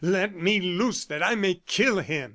Let 0.03 0.33
me 0.35 0.59
loose 0.59 1.05
that 1.05 1.23
I 1.23 1.35
may 1.35 1.61
kill 1.67 1.99
him." 1.99 2.29